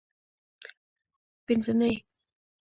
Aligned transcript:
پینځنۍ 1.45 1.93